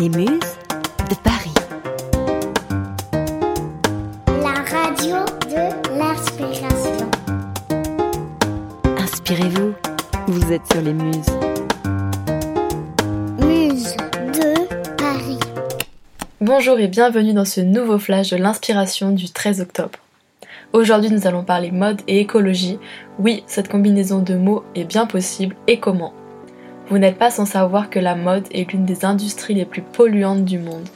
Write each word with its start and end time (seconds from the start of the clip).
Les 0.00 0.08
Muses 0.10 0.28
de 1.10 1.14
Paris. 1.24 1.54
La 4.26 4.62
radio 4.62 5.16
de 5.48 5.98
l'inspiration. 5.98 7.10
Inspirez-vous, 8.96 9.72
vous 10.28 10.52
êtes 10.52 10.62
sur 10.70 10.82
les 10.82 10.92
Muses. 10.92 11.26
Muse 13.40 13.96
de 14.34 14.94
Paris. 14.96 15.40
Bonjour 16.40 16.78
et 16.78 16.86
bienvenue 16.86 17.32
dans 17.32 17.44
ce 17.44 17.60
nouveau 17.60 17.98
flash 17.98 18.30
de 18.30 18.36
l'inspiration 18.36 19.10
du 19.10 19.30
13 19.30 19.60
octobre. 19.62 19.98
Aujourd'hui 20.72 21.10
nous 21.10 21.26
allons 21.26 21.42
parler 21.42 21.72
mode 21.72 22.02
et 22.06 22.20
écologie. 22.20 22.78
Oui, 23.18 23.42
cette 23.48 23.68
combinaison 23.68 24.20
de 24.20 24.34
mots 24.34 24.62
est 24.76 24.84
bien 24.84 25.06
possible 25.06 25.56
et 25.66 25.80
comment? 25.80 26.12
Vous 26.90 26.98
n'êtes 26.98 27.18
pas 27.18 27.30
sans 27.30 27.46
savoir 27.46 27.90
que 27.90 27.98
la 27.98 28.14
mode 28.14 28.46
est 28.50 28.70
l'une 28.72 28.86
des 28.86 29.04
industries 29.04 29.54
les 29.54 29.64
plus 29.64 29.82
polluantes 29.82 30.44
du 30.44 30.58
monde. 30.58 30.88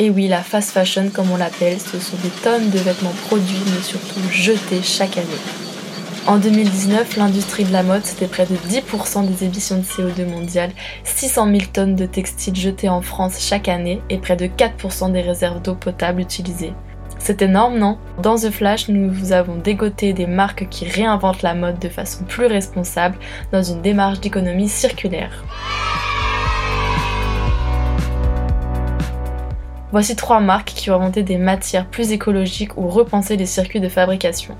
Et 0.00 0.10
oui, 0.10 0.28
la 0.28 0.42
fast 0.42 0.70
fashion 0.70 1.10
comme 1.12 1.30
on 1.30 1.36
l'appelle, 1.36 1.78
ce 1.80 1.98
sont 1.98 2.16
des 2.22 2.30
tonnes 2.42 2.70
de 2.70 2.78
vêtements 2.78 3.14
produits 3.26 3.62
mais 3.66 3.82
surtout 3.82 4.20
jetés 4.30 4.82
chaque 4.82 5.16
année. 5.16 5.26
En 6.26 6.36
2019, 6.36 7.16
l'industrie 7.16 7.64
de 7.64 7.72
la 7.72 7.82
mode, 7.82 8.04
c'était 8.04 8.26
près 8.26 8.46
de 8.46 8.54
10% 8.54 9.26
des 9.26 9.44
émissions 9.44 9.78
de 9.78 9.82
CO2 9.82 10.26
mondiales, 10.28 10.72
600 11.04 11.46
000 11.46 11.58
tonnes 11.72 11.96
de 11.96 12.04
textiles 12.04 12.54
jetés 12.54 12.88
en 12.88 13.00
France 13.00 13.40
chaque 13.40 13.68
année 13.68 14.02
et 14.10 14.18
près 14.18 14.36
de 14.36 14.46
4% 14.46 15.10
des 15.12 15.22
réserves 15.22 15.62
d'eau 15.62 15.74
potable 15.74 16.20
utilisées. 16.20 16.74
C'est 17.18 17.42
énorme, 17.42 17.78
non? 17.78 17.98
Dans 18.22 18.36
The 18.36 18.50
Flash, 18.50 18.88
nous 18.88 19.10
vous 19.12 19.32
avons 19.32 19.56
dégoté 19.56 20.12
des 20.12 20.26
marques 20.26 20.68
qui 20.70 20.88
réinventent 20.88 21.42
la 21.42 21.54
mode 21.54 21.78
de 21.78 21.88
façon 21.88 22.24
plus 22.24 22.46
responsable 22.46 23.18
dans 23.52 23.62
une 23.62 23.82
démarche 23.82 24.20
d'économie 24.20 24.68
circulaire. 24.68 25.44
Voici 29.90 30.16
trois 30.16 30.40
marques 30.40 30.68
qui 30.68 30.90
ont 30.90 30.96
inventé 30.96 31.22
des 31.22 31.38
matières 31.38 31.86
plus 31.86 32.12
écologiques 32.12 32.76
ou 32.76 32.88
repensé 32.88 33.36
les 33.36 33.46
circuits 33.46 33.80
de 33.80 33.88
fabrication. 33.88 34.54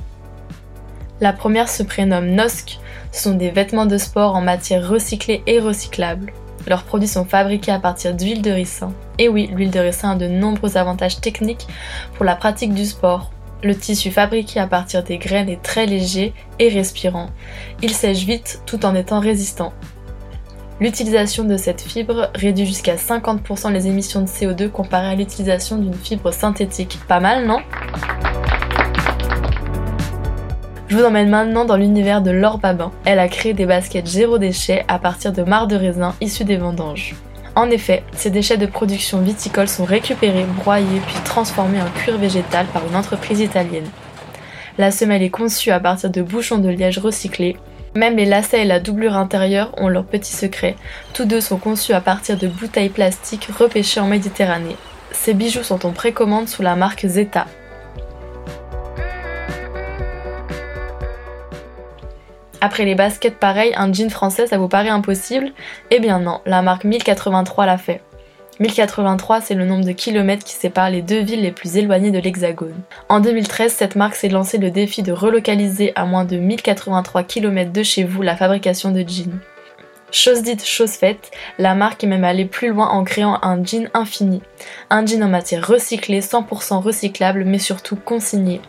La 1.21 1.33
première 1.33 1.69
se 1.69 1.83
prénomme 1.83 2.31
Nosk, 2.31 2.79
ce 3.13 3.25
sont 3.25 3.35
des 3.35 3.51
vêtements 3.51 3.87
de 3.87 3.99
sport 3.99 4.35
en 4.37 4.41
matière 4.41 4.89
recyclée 4.89 5.43
et 5.47 5.61
recyclable. 5.61 6.33
Leurs 6.67 6.85
produits 6.85 7.09
sont 7.09 7.25
fabriqués 7.25 7.73
à 7.73 7.79
partir 7.79 8.15
d'huile 8.15 8.43
de 8.43 8.51
ricin. 8.51 8.93
Et 9.19 9.29
oui, 9.29 9.49
l'huile 9.53 9.71
de 9.71 9.81
ricin 9.81 10.11
a 10.11 10.17
de 10.17 10.27
nombreux 10.27 10.77
avantages 10.77 11.21
techniques 11.21 11.67
pour 12.15 12.25
la 12.25 12.37
pratique 12.37 12.75
du 12.75 12.85
sport. 12.85 13.31
Le 13.63 13.75
tissu 13.75 14.11
fabriqué 14.11 14.61
à 14.61 14.67
partir 14.67 15.03
des 15.03 15.19
graines 15.19 15.49
est 15.49 15.63
très 15.63 15.87
léger 15.87 16.33
et 16.59 16.69
respirant. 16.69 17.31
Il 17.83 17.93
sèche 17.93 18.25
vite 18.25 18.63
tout 18.67 18.87
en 18.87 18.95
étant 18.95 19.21
résistant. 19.21 19.73
L'utilisation 20.81 21.43
de 21.43 21.57
cette 21.57 21.81
fibre 21.81 22.31
réduit 22.37 22.67
jusqu'à 22.67 22.95
50% 22.95 23.73
les 23.73 23.89
émissions 23.89 24.21
de 24.21 24.29
CO2 24.29 24.71
comparé 24.71 25.09
à 25.09 25.15
l'utilisation 25.17 25.77
d'une 25.77 25.95
fibre 25.95 26.33
synthétique. 26.33 27.01
Pas 27.09 27.19
mal, 27.19 27.47
non? 27.47 27.59
Je 30.89 30.97
vous 30.97 31.05
emmène 31.05 31.29
maintenant 31.29 31.67
dans 31.67 31.77
l'univers 31.77 32.23
de 32.23 32.31
Laure 32.31 32.59
Babin. 32.59 32.91
Elle 33.05 33.19
a 33.19 33.29
créé 33.29 33.53
des 33.53 33.67
baskets 33.67 34.07
zéro 34.07 34.39
déchet 34.39 34.85
à 34.89 34.99
partir 34.99 35.33
de 35.33 35.43
marc 35.43 35.69
de 35.69 35.77
raisin 35.77 36.15
issus 36.21 36.45
des 36.45 36.57
vendanges. 36.57 37.15
En 37.55 37.71
effet, 37.71 38.05
ces 38.13 38.31
déchets 38.31 38.57
de 38.57 38.67
production 38.67 39.21
viticole 39.21 39.69
sont 39.69 39.85
récupérés, 39.85 40.47
broyés 40.57 41.03
puis 41.07 41.17
transformés 41.25 41.83
en 41.83 41.91
cuir 41.91 42.17
végétal 42.17 42.67
par 42.67 42.87
une 42.87 42.97
entreprise 42.97 43.41
italienne. 43.41 43.89
La 44.79 44.91
semelle 44.91 45.23
est 45.23 45.31
conçue 45.31 45.73
à 45.73 45.81
partir 45.81 46.09
de 46.09 46.23
bouchons 46.23 46.59
de 46.59 46.69
liège 46.69 46.99
recyclés. 46.99 47.57
Même 47.95 48.17
les 48.17 48.27
lacets 48.27 48.63
et 48.63 48.65
la 48.65 48.81
doublure 48.81 49.17
intérieure 49.17 49.73
ont 49.77 49.89
leurs 49.89 50.05
petits 50.05 50.37
secrets. 50.37 50.77
Tous 51.13 51.25
deux 51.25 51.41
sont 51.41 51.59
conçus 51.59 51.93
à 51.93 52.01
partir 52.01 52.39
de 52.39 52.47
bouteilles 52.47 52.89
plastiques 52.89 53.49
repêchées 53.59 54.01
en 54.01 54.07
Méditerranée. 54.07 54.77
Ces 55.11 55.35
bijoux 55.35 55.65
sont 55.65 55.85
en 55.85 55.91
précommande 55.91 56.49
sous 56.49 56.63
la 56.63 56.77
marque 56.77 57.07
Zeta. 57.07 57.47
Après 62.61 62.85
les 62.85 62.97
baskets 62.97 63.39
pareilles, 63.39 63.75
un 63.77 63.93
jean 63.93 64.11
français, 64.11 64.49
ça 64.49 64.59
vous 64.59 64.69
paraît 64.69 64.89
impossible? 64.89 65.53
Eh 65.91 66.01
bien 66.01 66.19
non, 66.19 66.41
la 66.45 66.61
marque 66.61 66.85
1083 66.85 67.67
l'a 67.67 67.79
fait. 67.79 68.01
1083, 68.59 69.41
c'est 69.41 69.55
le 69.55 69.65
nombre 69.65 69.85
de 69.85 69.93
kilomètres 69.93 70.45
qui 70.45 70.55
séparent 70.55 70.91
les 70.91 71.03
deux 71.03 71.21
villes 71.21 71.43
les 71.43 71.53
plus 71.53 71.77
éloignées 71.77 72.11
de 72.11 72.19
l'Hexagone. 72.19 72.75
En 73.09 73.21
2013, 73.21 73.73
cette 73.73 73.95
marque 73.95 74.17
s'est 74.17 74.29
lancée 74.29 74.59
le 74.59 74.73
défi 74.73 75.05
de 75.05 75.13
relocaliser 75.13 75.93
à 75.95 76.05
moins 76.05 76.25
de 76.25 76.37
1083 76.37 77.23
km 77.23 77.71
de 77.71 77.83
chez 77.85 78.03
vous 78.03 78.23
la 78.23 78.35
fabrication 78.35 78.91
de 78.91 79.05
jeans. 79.07 79.39
Chose 80.11 80.43
dite, 80.43 80.65
chose 80.65 80.93
faite, 80.93 81.31
la 81.59 81.77
marque 81.77 82.03
est 82.03 82.09
même 82.09 82.25
allée 82.25 82.47
plus 82.47 82.71
loin 82.71 82.89
en 82.89 83.05
créant 83.05 83.39
un 83.43 83.63
jean 83.63 83.89
infini. 83.95 84.43
Un 84.91 85.07
jean 85.07 85.23
en 85.23 85.29
matière 85.29 85.65
recyclée, 85.65 86.21
100% 86.21 86.81
recyclable, 86.81 87.45
mais 87.45 87.59
surtout 87.61 87.95
consigné. 87.95 88.61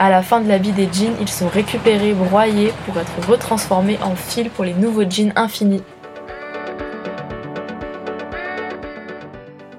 À 0.00 0.10
la 0.10 0.22
fin 0.22 0.40
de 0.40 0.48
la 0.48 0.58
vie 0.58 0.70
des 0.70 0.88
jeans, 0.92 1.16
ils 1.20 1.28
sont 1.28 1.48
récupérés, 1.48 2.12
broyés 2.12 2.72
pour 2.86 2.96
être 2.98 3.28
retransformés 3.28 3.98
en 4.00 4.14
fil 4.14 4.48
pour 4.48 4.64
les 4.64 4.74
nouveaux 4.74 5.08
jeans 5.10 5.32
infinis. 5.34 5.82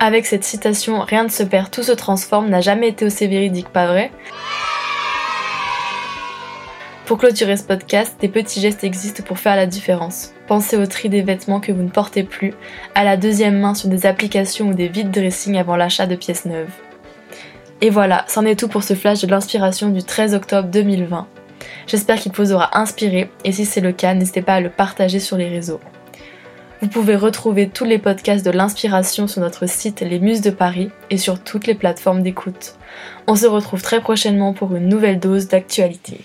Avec 0.01 0.25
cette 0.25 0.43
citation 0.43 0.99
Rien 0.99 1.23
ne 1.23 1.29
se 1.29 1.43
perd, 1.43 1.71
tout 1.71 1.83
se 1.83 1.93
transforme 1.93 2.49
n'a 2.49 2.59
jamais 2.59 2.89
été 2.89 3.05
aussi 3.05 3.27
véridique, 3.27 3.69
pas 3.69 3.87
vrai? 3.87 4.11
Pour 7.05 7.17
clôturer 7.17 7.55
ce 7.55 7.63
podcast, 7.63 8.17
des 8.19 8.27
petits 8.27 8.59
gestes 8.59 8.83
existent 8.83 9.23
pour 9.23 9.39
faire 9.39 9.55
la 9.55 9.67
différence. 9.67 10.33
Pensez 10.47 10.75
au 10.75 10.85
tri 10.85 11.07
des 11.07 11.21
vêtements 11.21 11.61
que 11.61 11.71
vous 11.71 11.81
ne 11.81 11.89
portez 11.89 12.23
plus, 12.23 12.53
à 12.93 13.05
la 13.05 13.15
deuxième 13.15 13.57
main 13.57 13.73
sur 13.73 13.87
des 13.87 14.05
applications 14.05 14.67
ou 14.67 14.73
des 14.73 14.89
vide 14.89 15.11
dressing 15.11 15.57
avant 15.57 15.77
l'achat 15.77 16.07
de 16.07 16.15
pièces 16.15 16.45
neuves. 16.45 16.71
Et 17.81 17.89
voilà, 17.89 18.25
c'en 18.27 18.45
est 18.45 18.59
tout 18.59 18.67
pour 18.67 18.83
ce 18.83 18.93
flash 18.93 19.21
de 19.21 19.27
l'inspiration 19.27 19.89
du 19.89 20.03
13 20.03 20.33
octobre 20.35 20.67
2020. 20.69 21.27
J'espère 21.87 22.19
qu'il 22.19 22.33
vous 22.33 22.51
aura 22.51 22.77
inspiré 22.77 23.31
et 23.45 23.51
si 23.53 23.65
c'est 23.65 23.79
le 23.79 23.93
cas, 23.93 24.13
n'hésitez 24.13 24.41
pas 24.41 24.55
à 24.55 24.61
le 24.61 24.69
partager 24.69 25.19
sur 25.19 25.37
les 25.37 25.47
réseaux. 25.47 25.79
Vous 26.81 26.87
pouvez 26.87 27.15
retrouver 27.15 27.69
tous 27.69 27.85
les 27.85 27.97
podcasts 27.97 28.45
de 28.45 28.51
l'inspiration 28.51 29.27
sur 29.27 29.41
notre 29.41 29.67
site 29.67 30.01
Les 30.01 30.19
Muses 30.19 30.41
de 30.41 30.49
Paris 30.49 30.91
et 31.09 31.17
sur 31.17 31.41
toutes 31.41 31.67
les 31.67 31.75
plateformes 31.75 32.21
d'écoute. 32.21 32.75
On 33.27 33.35
se 33.35 33.47
retrouve 33.47 33.81
très 33.81 34.01
prochainement 34.01 34.53
pour 34.53 34.75
une 34.75 34.87
nouvelle 34.87 35.19
dose 35.19 35.47
d'actualité. 35.47 36.21